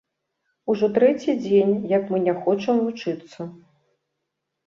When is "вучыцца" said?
2.85-3.41